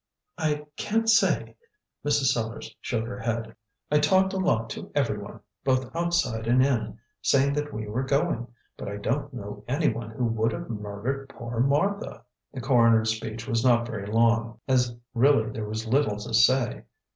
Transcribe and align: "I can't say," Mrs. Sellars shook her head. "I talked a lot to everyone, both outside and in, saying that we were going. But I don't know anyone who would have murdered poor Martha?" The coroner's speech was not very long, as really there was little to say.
"I 0.39 0.65
can't 0.77 1.07
say," 1.07 1.55
Mrs. 2.03 2.31
Sellars 2.33 2.75
shook 2.81 3.05
her 3.05 3.19
head. 3.19 3.55
"I 3.91 3.99
talked 3.99 4.33
a 4.33 4.37
lot 4.39 4.67
to 4.71 4.91
everyone, 4.95 5.41
both 5.63 5.95
outside 5.95 6.47
and 6.47 6.65
in, 6.65 6.97
saying 7.21 7.53
that 7.53 7.71
we 7.71 7.87
were 7.87 8.01
going. 8.01 8.47
But 8.77 8.87
I 8.87 8.97
don't 8.97 9.31
know 9.31 9.63
anyone 9.67 10.09
who 10.09 10.25
would 10.25 10.53
have 10.53 10.71
murdered 10.71 11.29
poor 11.29 11.59
Martha?" 11.59 12.23
The 12.51 12.61
coroner's 12.61 13.15
speech 13.15 13.47
was 13.47 13.63
not 13.63 13.85
very 13.85 14.07
long, 14.07 14.59
as 14.67 14.95
really 15.13 15.51
there 15.51 15.69
was 15.69 15.85
little 15.85 16.17
to 16.17 16.33
say. 16.33 16.85